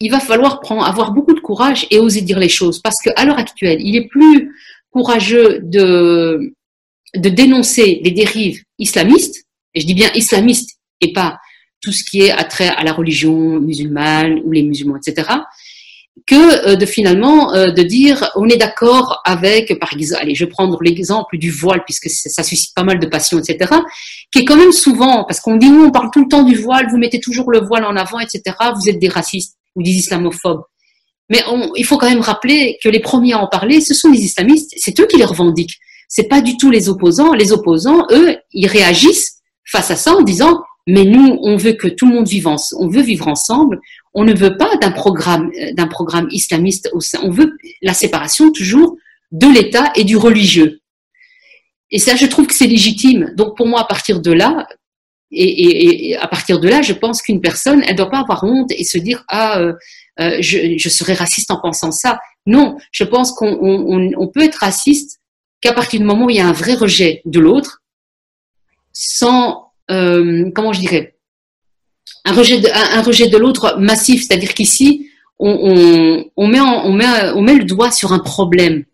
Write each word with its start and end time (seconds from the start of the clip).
Il 0.00 0.10
va 0.10 0.18
falloir 0.18 0.60
avoir 0.84 1.12
beaucoup 1.12 1.34
de 1.34 1.40
courage 1.40 1.86
et 1.90 1.98
oser 1.98 2.22
dire 2.22 2.38
les 2.38 2.48
choses. 2.48 2.80
Parce 2.80 2.96
qu'à 3.02 3.24
l'heure 3.24 3.38
actuelle, 3.38 3.78
il 3.80 3.96
est 3.96 4.08
plus 4.08 4.50
courageux 4.90 5.60
de, 5.62 6.54
dénoncer 7.14 8.00
les 8.02 8.10
dérives 8.10 8.62
islamistes, 8.78 9.44
et 9.74 9.80
je 9.80 9.86
dis 9.86 9.94
bien 9.94 10.10
islamistes 10.14 10.78
et 11.00 11.12
pas 11.12 11.38
tout 11.82 11.92
ce 11.92 12.02
qui 12.04 12.22
est 12.22 12.30
attrait 12.30 12.68
à 12.68 12.82
la 12.82 12.92
religion 12.92 13.60
musulmane 13.60 14.40
ou 14.44 14.52
les 14.52 14.62
musulmans, 14.62 14.96
etc., 14.96 15.28
que 16.26 16.68
euh, 16.68 16.76
de 16.76 16.86
finalement 16.86 17.54
euh, 17.54 17.70
de 17.70 17.82
dire 17.82 18.30
on 18.36 18.48
est 18.48 18.58
d'accord 18.58 19.22
avec, 19.24 19.78
par 19.78 19.92
exemple, 19.94 20.22
allez, 20.22 20.34
je 20.34 20.44
vais 20.44 20.50
prendre 20.50 20.78
l'exemple 20.82 21.38
du 21.38 21.50
voile 21.50 21.82
puisque 21.84 22.10
ça 22.10 22.42
suscite 22.42 22.74
pas 22.74 22.82
mal 22.82 22.98
de 22.98 23.06
passion, 23.06 23.38
etc., 23.38 23.74
qui 24.30 24.40
est 24.40 24.44
quand 24.44 24.56
même 24.56 24.72
souvent, 24.72 25.24
parce 25.24 25.40
qu'on 25.40 25.56
dit 25.56 25.68
oui, 25.68 25.82
on 25.86 25.90
parle 25.90 26.10
tout 26.12 26.20
le 26.20 26.28
temps 26.28 26.42
du 26.42 26.56
voile, 26.56 26.88
vous 26.90 26.98
mettez 26.98 27.20
toujours 27.20 27.50
le 27.50 27.60
voile 27.60 27.84
en 27.84 27.96
avant, 27.96 28.18
etc., 28.18 28.42
vous 28.74 28.88
êtes 28.88 28.98
des 28.98 29.08
racistes 29.08 29.59
ou 29.76 29.82
des 29.82 29.90
islamophobes. 29.90 30.62
Mais 31.28 31.42
il 31.76 31.84
faut 31.84 31.96
quand 31.96 32.08
même 32.08 32.20
rappeler 32.20 32.78
que 32.82 32.88
les 32.88 33.00
premiers 33.00 33.34
à 33.34 33.38
en 33.38 33.46
parler, 33.46 33.80
ce 33.80 33.94
sont 33.94 34.10
les 34.10 34.20
islamistes, 34.20 34.72
c'est 34.76 34.98
eux 35.00 35.06
qui 35.06 35.16
les 35.16 35.24
revendiquent. 35.24 35.78
C'est 36.08 36.28
pas 36.28 36.40
du 36.40 36.56
tout 36.56 36.70
les 36.70 36.88
opposants. 36.88 37.32
Les 37.34 37.52
opposants, 37.52 38.04
eux, 38.10 38.36
ils 38.52 38.66
réagissent 38.66 39.38
face 39.64 39.92
à 39.92 39.96
ça 39.96 40.12
en 40.16 40.22
disant 40.22 40.60
mais 40.86 41.04
nous, 41.04 41.38
on 41.42 41.56
veut 41.56 41.74
que 41.74 41.86
tout 41.86 42.08
le 42.08 42.14
monde 42.14 42.28
vive 42.28 42.48
ensemble, 42.48 42.82
on 42.82 42.88
veut 42.88 43.02
vivre 43.02 43.28
ensemble. 43.28 43.80
On 44.12 44.24
ne 44.24 44.34
veut 44.34 44.56
pas 44.56 44.76
d'un 44.78 44.90
programme, 44.90 45.52
euh, 45.60 45.72
d'un 45.72 45.86
programme 45.86 46.26
islamiste. 46.30 46.90
On 47.22 47.30
veut 47.30 47.56
la 47.80 47.94
séparation 47.94 48.50
toujours 48.50 48.96
de 49.30 49.46
l'État 49.46 49.92
et 49.94 50.02
du 50.02 50.16
religieux. 50.16 50.80
Et 51.92 51.98
ça, 51.98 52.16
je 52.16 52.26
trouve 52.26 52.46
que 52.46 52.54
c'est 52.54 52.66
légitime. 52.66 53.32
Donc 53.36 53.56
pour 53.56 53.68
moi, 53.68 53.80
à 53.80 53.84
partir 53.84 54.20
de 54.20 54.32
là, 54.32 54.66
et, 55.32 55.44
et- 55.44 56.10
et 56.10 56.16
à 56.16 56.26
partir 56.28 56.58
de 56.60 56.68
là, 56.68 56.82
je 56.82 56.92
pense 56.92 57.22
qu'une 57.22 57.40
personne, 57.40 57.82
elle 57.86 57.96
doit 57.96 58.10
pas 58.10 58.20
avoir 58.20 58.42
honte 58.44 58.70
et 58.72 58.84
se 58.84 58.98
dire 58.98 59.24
ah, 59.28 59.60
euh, 59.60 59.72
euh, 60.20 60.36
je, 60.40 60.76
je 60.78 60.88
serais 60.88 61.14
raciste 61.14 61.50
en 61.50 61.60
pensant 61.60 61.90
ça. 61.92 62.18
Non, 62.46 62.76
je 62.92 63.04
pense 63.04 63.32
qu'on 63.32 63.52
on, 63.60 64.10
on- 64.16 64.28
peut 64.28 64.42
être 64.42 64.56
raciste 64.56 65.20
qu'à 65.60 65.72
partir 65.72 66.00
du 66.00 66.06
moment 66.06 66.26
où 66.26 66.30
il 66.30 66.36
y 66.36 66.40
a 66.40 66.46
un 66.48 66.52
vrai 66.52 66.74
rejet 66.74 67.22
de 67.26 67.38
l'autre, 67.40 67.82
sans 68.92 69.72
euh, 69.90 70.50
comment 70.54 70.72
je 70.72 70.80
dirais, 70.80 71.16
un 72.24 72.32
rejet 72.32 72.60
de, 72.60 72.68
un, 72.68 72.98
un 72.98 73.02
rejet 73.02 73.28
de 73.28 73.36
l'autre 73.36 73.76
massif, 73.78 74.22
c'est-à-dire 74.26 74.54
qu'ici 74.54 75.08
on, 75.38 75.50
on, 75.50 76.24
on 76.36 76.46
met 76.48 76.60
en- 76.60 76.84
on 76.86 76.92
met 76.92 77.30
on 77.34 77.42
met 77.42 77.54
le 77.54 77.64
doigt 77.64 77.90
sur 77.92 78.12
un 78.12 78.18
problème 78.18 78.84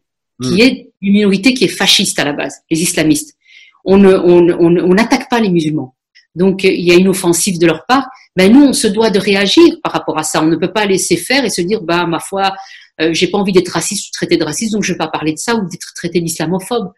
qui 0.42 0.60
est 0.60 0.90
une 1.00 1.12
minorité 1.14 1.54
qui 1.54 1.64
est 1.64 1.68
fasciste 1.68 2.18
à 2.18 2.24
la 2.24 2.32
base, 2.32 2.56
les 2.70 2.82
islamistes. 2.82 3.36
On 3.84 3.96
ne 3.96 4.14
on 4.14 4.42
ne- 4.42 4.54
on 4.54 4.70
ne- 4.70 4.82
on 4.82 4.94
n'attaque 4.94 5.28
pas 5.30 5.40
les 5.40 5.48
musulmans. 5.50 5.94
Donc 6.36 6.64
euh, 6.64 6.68
il 6.68 6.86
y 6.86 6.92
a 6.92 6.94
une 6.94 7.08
offensive 7.08 7.58
de 7.58 7.66
leur 7.66 7.86
part. 7.86 8.06
Ben 8.36 8.52
nous 8.52 8.62
on 8.62 8.72
se 8.72 8.86
doit 8.86 9.10
de 9.10 9.18
réagir 9.18 9.76
par 9.82 9.92
rapport 9.92 10.18
à 10.18 10.22
ça. 10.22 10.42
On 10.42 10.46
ne 10.46 10.56
peut 10.56 10.72
pas 10.72 10.86
laisser 10.86 11.16
faire 11.16 11.44
et 11.44 11.50
se 11.50 11.62
dire 11.62 11.80
bah 11.80 12.06
ma 12.06 12.20
foi 12.20 12.52
euh, 13.00 13.12
j'ai 13.12 13.26
pas 13.26 13.38
envie 13.38 13.52
d'être 13.52 13.70
raciste 13.70 14.08
ou 14.08 14.12
traité 14.12 14.36
de 14.36 14.44
raciste 14.44 14.72
donc 14.72 14.84
je 14.84 14.92
vais 14.92 14.98
pas 14.98 15.08
parler 15.08 15.32
de 15.32 15.38
ça 15.38 15.56
ou 15.56 15.68
d'être 15.68 15.92
traité 15.94 16.20
d'islamophobe. 16.20 16.92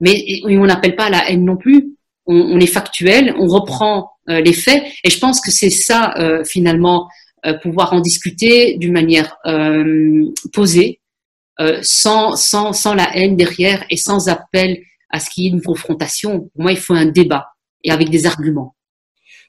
Mais 0.00 0.24
on 0.44 0.66
n'appelle 0.66 0.96
pas 0.96 1.06
à 1.06 1.10
la 1.10 1.30
haine 1.30 1.44
non 1.44 1.56
plus. 1.56 1.96
On, 2.26 2.58
est 2.58 2.66
factuel, 2.66 3.34
on 3.38 3.46
reprend 3.46 4.12
euh, 4.30 4.40
les 4.40 4.54
faits 4.54 4.82
et 5.04 5.10
je 5.10 5.18
pense 5.18 5.42
que 5.42 5.50
c'est 5.50 5.68
ça 5.68 6.14
euh, 6.16 6.42
finalement 6.44 7.08
pouvoir 7.60 7.92
en 7.92 8.00
discuter 8.00 8.78
d'une 8.78 8.94
manière 8.94 9.36
posée, 10.54 11.02
sans, 11.82 12.36
sans, 12.36 12.72
sans 12.72 12.94
la 12.94 13.14
haine 13.14 13.36
derrière 13.36 13.84
et 13.90 13.98
sans 13.98 14.30
appel 14.30 14.78
à 15.10 15.20
ce 15.20 15.28
qu'il 15.28 15.44
y 15.44 15.46
ait 15.48 15.50
une 15.50 15.60
confrontation. 15.60 16.48
Pour 16.54 16.62
moi, 16.62 16.72
il 16.72 16.78
faut 16.78 16.94
un 16.94 17.04
débat 17.04 17.48
et 17.84 17.90
avec 17.90 18.08
des 18.08 18.24
arguments. 18.24 18.73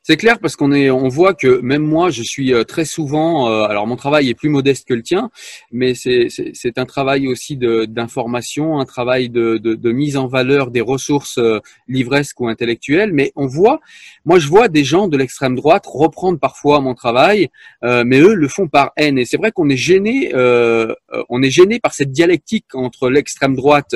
C'est 0.08 0.18
clair 0.18 0.38
parce 0.38 0.56
qu'on 0.56 0.72
est, 0.72 0.92
on 0.92 1.08
voit 1.08 1.34
que 1.34 1.62
même 1.62 1.82
moi, 1.82 2.12
je 2.12 2.22
suis 2.22 2.54
euh, 2.54 2.64
très 2.64 2.86
souvent. 2.86 3.50
euh, 3.50 3.64
alors 3.64 3.88
mon 3.88 3.96
travail 3.96 4.30
est 4.30 4.36
plus 4.36 4.50
modeste 4.50 4.88
que 4.88 4.94
le 4.94 5.02
tien, 5.02 5.32
mais 5.72 5.96
c'est 5.96 6.78
un 6.78 6.86
travail 6.86 7.28
aussi 7.28 7.58
d'information, 7.58 8.80
un 8.80 8.86
travail 8.86 9.30
de, 9.30 9.58
de, 9.58 9.74
de 9.74 9.92
mise 9.92 10.16
en 10.16 10.28
valeur 10.28 10.70
des 10.70 10.82
ressources 10.82 11.40
euh, 11.40 11.60
livresques 11.88 12.40
ou 12.40 12.48
intellectuelles. 12.48 13.14
Mais 13.14 13.32
on 13.36 13.48
voit, 13.48 13.80
moi 14.26 14.38
je 14.38 14.48
vois 14.48 14.68
des 14.68 14.84
gens 14.84 15.08
de 15.08 15.18
l'extrême 15.18 15.56
droite 15.56 15.86
reprendre 15.88 16.38
parfois 16.38 16.82
mon 16.82 16.94
travail, 16.94 17.50
euh, 17.84 18.04
mais 18.06 18.20
eux 18.20 18.36
le 18.36 18.48
font 18.48 18.68
par 18.68 18.92
haine. 18.98 19.18
Et 19.18 19.26
c'est 19.26 19.38
vrai 19.38 19.52
qu'on 19.52 19.70
est 19.70 19.76
gêné, 19.76 20.34
euh, 20.36 20.94
on 21.30 21.42
est 21.42 21.50
gêné 21.50 21.80
par 21.80 21.96
cette 21.96 22.12
dialectique 22.12 22.76
entre 22.76 23.10
l'extrême 23.10 23.56
droite 23.56 23.96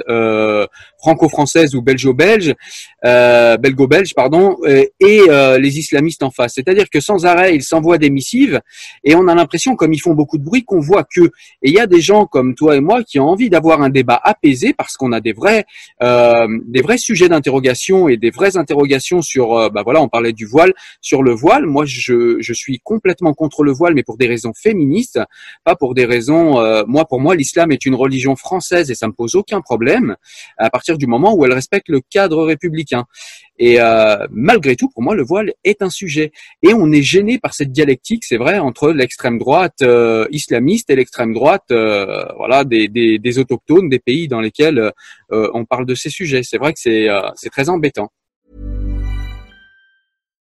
franco-française 0.98 1.76
ou 1.76 1.84
belgeo-belge, 1.84 2.56
belgo-belge, 3.04 4.16
pardon, 4.16 4.58
et 4.66 5.22
euh, 5.30 5.60
les 5.60 5.78
islamistes 5.78 5.99
C'est-à-dire 6.48 6.90
que 6.90 7.00
sans 7.00 7.26
arrêt, 7.26 7.56
ils 7.56 7.64
s'envoient 7.64 7.98
des 7.98 8.10
missives 8.10 8.62
et 9.04 9.16
on 9.16 9.28
a 9.28 9.36
l'impression, 9.36 9.76
comme 9.76 9.94
ils 9.94 10.00
font 10.00 10.14
beaucoup 10.14 10.38
de 10.38 10.44
bruit, 10.44 10.64
qu'on 10.64 10.80
voit 10.80 11.04
que. 11.04 11.26
Et 11.62 11.70
il 11.70 11.74
y 11.74 11.80
a 11.80 11.88
des 11.88 12.02
gens 12.02 12.26
comme 12.26 12.56
toi 12.56 12.76
et 12.76 12.80
moi 12.80 13.04
qui 13.04 13.20
ont 13.20 13.28
envie 13.28 13.50
d'avoir 13.50 13.82
un 13.82 13.90
débat 13.90 14.20
apaisé 14.24 14.74
parce 14.74 14.98
qu'on 14.98 15.12
a 15.12 15.22
des 15.22 15.34
vrais, 15.34 15.66
euh, 16.04 16.48
des 16.66 16.82
vrais 16.82 16.98
sujets 16.98 17.30
d'interrogation 17.30 18.08
et 18.10 18.18
des 18.18 18.30
vraies 18.30 18.58
interrogations 18.58 19.22
sur, 19.22 19.54
euh, 19.54 19.70
bah 19.70 19.84
voilà, 19.84 20.02
on 20.02 20.10
parlait 20.10 20.34
du 20.34 20.46
voile, 20.46 20.74
sur 21.02 21.24
le 21.24 21.32
voile. 21.32 21.66
Moi, 21.66 21.86
je, 21.86 22.38
je 22.40 22.54
suis 22.54 22.80
complètement 22.80 23.34
contre 23.34 23.64
le 23.64 23.72
voile, 23.72 23.94
mais 23.94 24.04
pour 24.04 24.18
des 24.18 24.28
raisons 24.28 24.54
féministes, 24.56 25.20
pas 25.64 25.76
pour 25.76 25.94
des 25.94 26.06
raisons. 26.06 26.60
euh, 26.60 26.84
moi, 26.88 27.06
pour 27.06 27.20
moi, 27.20 27.36
l'islam 27.36 27.72
est 27.72 27.86
une 27.86 27.96
religion 27.96 28.36
française 28.36 28.92
et 28.92 28.96
ça 28.96 29.08
me 29.08 29.14
pose 29.14 29.36
aucun 29.36 29.62
problème 29.62 30.16
à 30.58 30.70
partir 30.70 30.98
du 30.98 31.08
moment 31.08 31.34
où 31.36 31.46
elle 31.46 31.54
respecte 31.54 31.90
le 31.90 32.02
cadre 32.02 32.44
républicain. 32.44 33.06
Et 33.60 33.80
euh, 33.80 34.26
malgré 34.32 34.76
tout, 34.76 34.90
pour 34.90 35.04
moi, 35.04 35.16
le 35.16 35.24
voile 35.24 35.52
est 35.64 35.82
un 35.82 35.90
sujet. 35.90 36.32
Et 36.64 36.74
on 36.74 36.92
est 36.92 37.02
gêné 37.02 37.38
par 37.38 37.54
cette 37.54 37.72
dialectique, 37.72 38.24
c'est 38.26 38.38
vrai, 38.38 38.58
entre 38.58 38.92
l'extrême 38.92 39.38
droite 39.38 39.82
euh, 39.82 40.26
islamiste 40.32 40.90
et 40.90 40.96
l'extrême 40.96 41.34
droite, 41.34 41.66
euh, 41.72 42.26
voilà, 42.38 42.64
des, 42.64 42.88
des, 42.88 43.20
des 43.20 43.38
autochtones, 43.38 43.90
des 43.90 44.00
pays 44.00 44.28
dans 44.28 44.42
lesquels 44.42 44.92
on 45.32 45.66
parle 45.66 45.86
de 45.86 45.96
ces 45.96 46.10
sujets. 46.10 46.42
C'est 46.44 46.58
vrai 46.58 46.74
que 46.74 46.80
c'est 46.80 47.08
c'est 47.36 47.50
très 47.50 47.70
embêtant. 47.70 48.10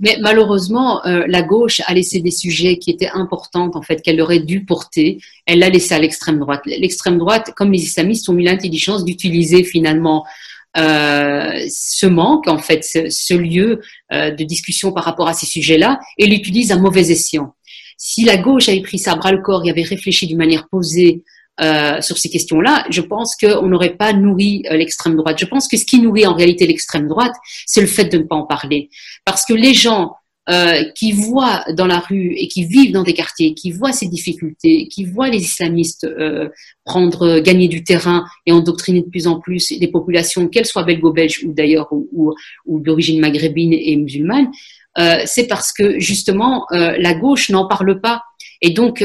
Mais 0.00 0.16
malheureusement, 0.20 1.04
euh, 1.06 1.24
la 1.28 1.42
gauche 1.42 1.82
a 1.86 1.92
laissé 1.92 2.20
des 2.20 2.30
sujets 2.30 2.78
qui 2.78 2.90
étaient 2.90 3.10
importants, 3.10 3.70
en 3.74 3.82
fait, 3.82 4.00
qu'elle 4.00 4.20
aurait 4.20 4.40
dû 4.40 4.64
porter. 4.64 5.18
Elle 5.46 5.58
l'a 5.58 5.68
laissé 5.68 5.94
à 5.94 5.98
l'extrême 5.98 6.38
droite. 6.38 6.62
L'extrême 6.64 7.18
droite, 7.18 7.52
comme 7.54 7.70
les 7.70 7.82
islamistes, 7.82 8.28
ont 8.30 8.36
eu 8.38 8.42
l'intelligence 8.42 9.04
d'utiliser 9.04 9.62
finalement 9.62 10.26
euh, 10.78 11.66
ce 11.68 12.06
manque, 12.06 12.48
en 12.48 12.58
fait, 12.58 12.82
ce, 12.82 13.10
ce 13.10 13.34
lieu 13.34 13.82
euh, 14.12 14.30
de 14.30 14.44
discussion 14.44 14.92
par 14.92 15.04
rapport 15.04 15.28
à 15.28 15.34
ces 15.34 15.46
sujets-là, 15.46 16.00
et 16.16 16.26
l'utilise 16.26 16.72
à 16.72 16.76
mauvais 16.76 17.10
escient. 17.10 17.54
Si 17.98 18.24
la 18.24 18.38
gauche 18.38 18.70
avait 18.70 18.80
pris 18.80 18.98
ça 18.98 19.14
bras 19.16 19.32
le 19.32 19.42
corps 19.42 19.66
et 19.66 19.70
avait 19.70 19.82
réfléchi 19.82 20.26
d'une 20.26 20.38
manière 20.38 20.68
posée 20.68 21.22
euh, 21.60 22.00
sur 22.00 22.16
ces 22.16 22.30
questions-là, 22.30 22.86
je 22.90 23.02
pense 23.02 23.36
qu'on 23.36 23.66
n'aurait 23.66 23.96
pas 23.96 24.12
nourri 24.12 24.62
euh, 24.70 24.76
l'extrême 24.76 25.16
droite. 25.16 25.38
Je 25.38 25.44
pense 25.44 25.68
que 25.68 25.76
ce 25.76 25.84
qui 25.84 26.00
nourrit 26.00 26.26
en 26.26 26.34
réalité 26.34 26.66
l'extrême 26.66 27.06
droite, 27.06 27.34
c'est 27.66 27.82
le 27.82 27.86
fait 27.86 28.06
de 28.06 28.18
ne 28.18 28.22
pas 28.22 28.36
en 28.36 28.46
parler. 28.46 28.88
Parce 29.26 29.44
que 29.44 29.52
les 29.52 29.74
gens 29.74 30.14
euh, 30.48 30.82
qui 30.94 31.12
voient 31.12 31.62
dans 31.74 31.86
la 31.86 31.98
rue 31.98 32.32
et 32.34 32.48
qui 32.48 32.64
vivent 32.64 32.92
dans 32.92 33.02
des 33.02 33.12
quartiers, 33.12 33.52
qui 33.52 33.72
voient 33.72 33.92
ces 33.92 34.08
difficultés, 34.08 34.88
qui 34.88 35.04
voient 35.04 35.28
les 35.28 35.40
islamistes 35.40 36.04
euh, 36.04 36.48
prendre, 36.84 37.40
gagner 37.40 37.68
du 37.68 37.84
terrain 37.84 38.24
et 38.46 38.52
endoctriner 38.52 39.02
de 39.02 39.10
plus 39.10 39.26
en 39.26 39.38
plus 39.38 39.78
des 39.78 39.88
populations, 39.88 40.48
qu'elles 40.48 40.64
soient 40.64 40.84
belgo-belges 40.84 41.44
ou 41.44 41.52
d'ailleurs 41.52 41.92
ou, 41.92 42.08
ou, 42.12 42.34
ou 42.64 42.80
d'origine 42.80 43.20
maghrébine 43.20 43.74
et 43.74 43.96
musulmane, 43.96 44.50
c'est 45.24 45.46
parce 45.46 45.72
que 45.72 45.98
justement 45.98 46.66
la 46.70 47.14
gauche 47.14 47.48
n'en 47.50 47.66
parle 47.68 48.00
pas. 48.00 48.22
Et 48.60 48.70
donc, 48.70 49.02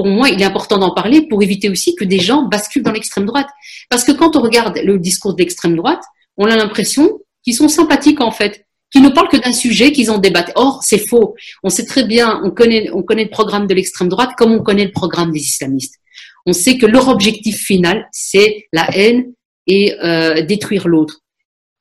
pour 0.00 0.08
moi, 0.08 0.30
il 0.30 0.40
est 0.40 0.46
important 0.46 0.78
d'en 0.78 0.94
parler 0.94 1.28
pour 1.28 1.42
éviter 1.42 1.68
aussi 1.68 1.94
que 1.94 2.04
des 2.04 2.18
gens 2.18 2.44
basculent 2.44 2.82
dans 2.82 2.90
l'extrême 2.90 3.26
droite. 3.26 3.48
Parce 3.90 4.02
que 4.02 4.12
quand 4.12 4.34
on 4.34 4.40
regarde 4.40 4.78
le 4.82 4.98
discours 4.98 5.34
de 5.34 5.42
l'extrême 5.42 5.76
droite, 5.76 6.00
on 6.38 6.46
a 6.46 6.56
l'impression 6.56 7.18
qu'ils 7.44 7.52
sont 7.52 7.68
sympathiques 7.68 8.22
en 8.22 8.30
fait, 8.30 8.64
qu'ils 8.90 9.02
ne 9.02 9.10
parlent 9.10 9.28
que 9.28 9.36
d'un 9.36 9.52
sujet, 9.52 9.92
qu'ils 9.92 10.10
en 10.10 10.16
débattent. 10.16 10.52
Or, 10.54 10.80
c'est 10.82 11.06
faux. 11.06 11.34
On 11.62 11.68
sait 11.68 11.84
très 11.84 12.04
bien, 12.04 12.40
on 12.42 12.50
connaît, 12.50 12.88
on 12.94 13.02
connaît 13.02 13.24
le 13.24 13.28
programme 13.28 13.66
de 13.66 13.74
l'extrême 13.74 14.08
droite 14.08 14.30
comme 14.38 14.52
on 14.52 14.62
connaît 14.62 14.86
le 14.86 14.90
programme 14.90 15.32
des 15.32 15.40
islamistes. 15.40 15.96
On 16.46 16.54
sait 16.54 16.78
que 16.78 16.86
leur 16.86 17.08
objectif 17.08 17.58
final, 17.58 18.08
c'est 18.10 18.68
la 18.72 18.88
haine 18.96 19.34
et 19.66 19.94
euh, 20.02 20.40
détruire 20.40 20.88
l'autre. 20.88 21.20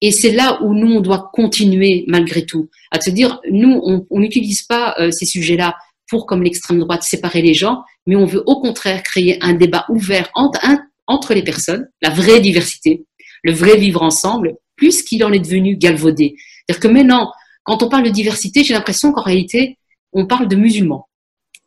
Et 0.01 0.11
c'est 0.11 0.33
là 0.33 0.61
où 0.61 0.73
nous, 0.73 0.91
on 0.91 0.99
doit 0.99 1.29
continuer 1.31 2.03
malgré 2.09 2.45
tout, 2.45 2.69
à 2.91 2.99
se 2.99 3.11
dire, 3.11 3.39
nous, 3.49 4.05
on 4.09 4.19
n'utilise 4.19 4.63
pas 4.63 4.93
euh, 4.99 5.09
ces 5.11 5.25
sujets-là 5.25 5.77
pour, 6.09 6.25
comme 6.25 6.43
l'extrême 6.43 6.79
droite, 6.79 7.03
séparer 7.03 7.41
les 7.41 7.53
gens, 7.53 7.83
mais 8.07 8.15
on 8.15 8.25
veut 8.25 8.43
au 8.45 8.59
contraire 8.61 9.03
créer 9.03 9.37
un 9.43 9.53
débat 9.53 9.85
ouvert 9.89 10.29
entre, 10.33 10.59
un- 10.65 10.81
entre 11.07 11.33
les 11.33 11.43
personnes, 11.43 11.87
la 12.01 12.09
vraie 12.09 12.39
diversité, 12.41 13.05
le 13.43 13.53
vrai 13.53 13.77
vivre 13.77 14.01
ensemble, 14.01 14.55
plus 14.75 15.03
qu'il 15.03 15.23
en 15.23 15.31
est 15.31 15.39
devenu 15.39 15.75
galvaudé. 15.77 16.35
C'est-à-dire 16.65 16.79
que 16.81 16.87
maintenant, 16.87 17.31
quand 17.63 17.83
on 17.83 17.89
parle 17.89 18.03
de 18.03 18.09
diversité, 18.09 18.63
j'ai 18.63 18.73
l'impression 18.73 19.11
qu'en 19.11 19.21
réalité, 19.23 19.77
on 20.13 20.25
parle 20.25 20.47
de 20.47 20.55
musulmans. 20.55 21.07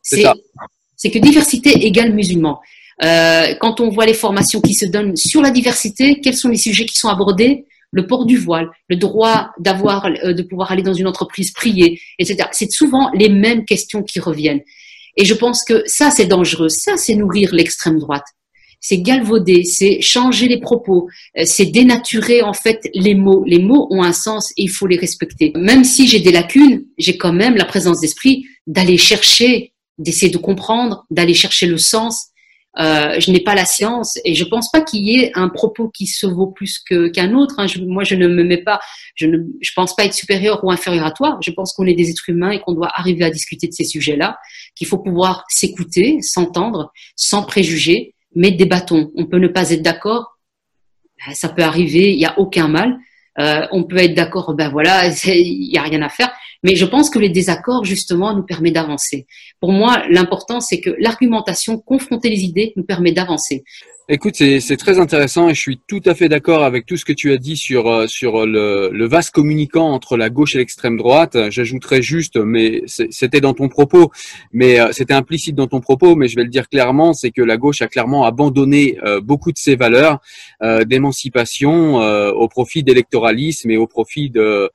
C'est 0.02 0.16
C'est 0.16 0.22
ça. 0.22 0.34
c'est 0.96 1.10
que 1.10 1.18
diversité 1.18 1.86
égale 1.86 2.12
musulman. 2.12 2.60
Euh, 3.04 3.54
quand 3.60 3.80
on 3.80 3.88
voit 3.88 4.06
les 4.06 4.14
formations 4.14 4.60
qui 4.60 4.74
se 4.74 4.86
donnent 4.86 5.16
sur 5.16 5.40
la 5.42 5.50
diversité, 5.50 6.20
quels 6.20 6.36
sont 6.36 6.48
les 6.48 6.56
sujets 6.56 6.86
qui 6.86 6.98
sont 6.98 7.08
abordés? 7.08 7.66
Le 7.92 8.06
port 8.06 8.26
du 8.26 8.36
voile, 8.36 8.70
le 8.88 8.96
droit 8.96 9.50
d'avoir, 9.58 10.06
euh, 10.06 10.32
de 10.32 10.42
pouvoir 10.42 10.72
aller 10.72 10.82
dans 10.82 10.94
une 10.94 11.06
entreprise, 11.06 11.52
prier, 11.52 12.00
etc. 12.18 12.48
C'est 12.52 12.70
souvent 12.72 13.10
les 13.14 13.28
mêmes 13.28 13.64
questions 13.64 14.02
qui 14.02 14.18
reviennent. 14.18 14.62
Et 15.16 15.24
je 15.24 15.34
pense 15.34 15.64
que 15.64 15.82
ça, 15.86 16.10
c'est 16.10 16.26
dangereux. 16.26 16.68
Ça, 16.68 16.96
c'est 16.96 17.14
nourrir 17.14 17.54
l'extrême 17.54 17.98
droite. 17.98 18.24
C'est 18.80 18.98
galvauder, 18.98 19.62
c'est 19.62 20.00
changer 20.00 20.48
les 20.48 20.58
propos, 20.58 21.08
euh, 21.38 21.42
c'est 21.46 21.66
dénaturer 21.66 22.42
en 22.42 22.52
fait 22.52 22.80
les 22.94 23.14
mots. 23.14 23.44
Les 23.46 23.60
mots 23.60 23.86
ont 23.90 24.02
un 24.02 24.12
sens 24.12 24.50
et 24.56 24.62
il 24.64 24.70
faut 24.70 24.88
les 24.88 24.96
respecter. 24.96 25.52
Même 25.54 25.84
si 25.84 26.08
j'ai 26.08 26.18
des 26.18 26.32
lacunes, 26.32 26.84
j'ai 26.98 27.16
quand 27.16 27.32
même 27.32 27.54
la 27.54 27.64
présence 27.64 28.00
d'esprit 28.00 28.44
d'aller 28.66 28.98
chercher, 28.98 29.72
d'essayer 29.98 30.32
de 30.32 30.38
comprendre, 30.38 31.06
d'aller 31.10 31.34
chercher 31.34 31.66
le 31.66 31.78
sens. 31.78 32.31
Euh, 32.78 33.20
je 33.20 33.30
n'ai 33.30 33.40
pas 33.40 33.54
la 33.54 33.66
science 33.66 34.18
et 34.24 34.34
je 34.34 34.44
pense 34.44 34.70
pas 34.70 34.80
qu'il 34.80 35.00
y 35.00 35.18
ait 35.18 35.32
un 35.34 35.48
propos 35.50 35.90
qui 35.90 36.06
se 36.06 36.26
vaut 36.26 36.46
plus 36.46 36.78
qu'un 36.78 37.34
autre. 37.34 37.56
hein. 37.58 37.66
Moi, 37.86 38.04
je 38.04 38.14
ne 38.14 38.26
me 38.28 38.44
mets 38.44 38.62
pas, 38.62 38.80
je 39.14 39.26
ne, 39.26 39.38
je 39.60 39.70
pense 39.76 39.94
pas 39.94 40.04
être 40.04 40.14
supérieur 40.14 40.64
ou 40.64 40.70
inférieur 40.70 41.04
à 41.04 41.10
toi. 41.10 41.38
Je 41.42 41.50
pense 41.50 41.74
qu'on 41.74 41.86
est 41.86 41.94
des 41.94 42.10
êtres 42.10 42.28
humains 42.28 42.52
et 42.52 42.60
qu'on 42.60 42.72
doit 42.72 42.90
arriver 42.94 43.24
à 43.24 43.30
discuter 43.30 43.68
de 43.68 43.72
ces 43.72 43.84
sujets-là, 43.84 44.38
qu'il 44.74 44.86
faut 44.86 44.98
pouvoir 44.98 45.44
s'écouter, 45.48 46.22
s'entendre, 46.22 46.92
sans 47.14 47.42
préjugés, 47.42 48.14
mais 48.34 48.50
débattons. 48.50 49.10
On 49.16 49.26
peut 49.26 49.38
ne 49.38 49.48
pas 49.48 49.70
être 49.70 49.82
d'accord, 49.82 50.38
ben, 51.26 51.34
ça 51.34 51.50
peut 51.50 51.62
arriver, 51.62 52.12
il 52.12 52.18
n'y 52.18 52.26
a 52.26 52.38
aucun 52.38 52.68
mal. 52.68 52.98
Euh, 53.38 53.66
on 53.70 53.84
peut 53.84 53.96
être 53.98 54.14
d'accord, 54.14 54.54
ben 54.54 54.68
voilà, 54.70 55.08
il 55.26 55.68
n'y 55.70 55.78
a 55.78 55.82
rien 55.82 56.02
à 56.02 56.08
faire. 56.08 56.32
Mais 56.62 56.76
je 56.76 56.84
pense 56.84 57.10
que 57.10 57.18
les 57.18 57.28
désaccords, 57.28 57.84
justement, 57.84 58.34
nous 58.34 58.44
permet 58.44 58.70
d'avancer. 58.70 59.26
Pour 59.60 59.72
moi, 59.72 60.02
l'important, 60.08 60.60
c'est 60.60 60.80
que 60.80 60.90
l'argumentation, 60.98 61.78
confronter 61.78 62.30
les 62.30 62.44
idées, 62.44 62.72
nous 62.76 62.84
permet 62.84 63.12
d'avancer. 63.12 63.64
Écoute, 64.08 64.34
c'est 64.34 64.76
très 64.76 64.98
intéressant 64.98 65.48
et 65.48 65.54
je 65.54 65.60
suis 65.60 65.80
tout 65.86 66.02
à 66.06 66.14
fait 66.14 66.28
d'accord 66.28 66.64
avec 66.64 66.86
tout 66.86 66.96
ce 66.96 67.04
que 67.04 67.12
tu 67.12 67.32
as 67.32 67.36
dit 67.36 67.56
sur 67.56 67.86
euh, 67.88 68.08
sur 68.08 68.46
le, 68.46 68.90
le 68.92 69.06
vaste 69.06 69.30
communicant 69.30 69.90
entre 69.90 70.16
la 70.16 70.28
gauche 70.28 70.56
et 70.56 70.58
l'extrême 70.58 70.96
droite. 70.96 71.36
J'ajouterais 71.50 72.02
juste, 72.02 72.36
mais 72.36 72.82
c'était 72.86 73.40
dans 73.40 73.54
ton 73.54 73.68
propos, 73.68 74.10
mais 74.52 74.80
euh, 74.80 74.88
c'était 74.90 75.14
implicite 75.14 75.54
dans 75.54 75.68
ton 75.68 75.80
propos, 75.80 76.16
mais 76.16 76.26
je 76.26 76.34
vais 76.34 76.42
le 76.42 76.50
dire 76.50 76.68
clairement, 76.68 77.12
c'est 77.14 77.30
que 77.30 77.42
la 77.42 77.56
gauche 77.56 77.80
a 77.80 77.86
clairement 77.86 78.24
abandonné 78.24 78.98
euh, 79.04 79.20
beaucoup 79.20 79.52
de 79.52 79.58
ses 79.58 79.76
valeurs 79.76 80.18
d'émancipation 80.86 81.96
au 81.96 82.48
profit 82.48 82.82
d'électoralisme 82.84 83.70
et 83.70 83.76
au 83.76 83.86
profit 83.86 84.30
de, 84.30 84.70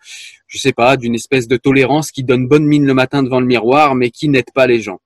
je 0.48 0.58
sais 0.58 0.74
pas, 0.74 0.98
d'une 0.98 1.16
espèce 1.16 1.48
de 1.48 1.58
tolérance 1.58 2.12
qui 2.12 2.24
donne 2.24 2.48
bonne 2.48 2.66
mine 2.66 2.86
le 2.86 2.94
matin 2.94 3.22
devant 3.24 3.40
le 3.40 3.46
miroir, 3.46 3.96
mais 3.96 4.10
qui 4.10 4.30
n'aide 4.30 4.52
pas 4.54 4.68
les 4.68 4.82
gens. 4.82 5.00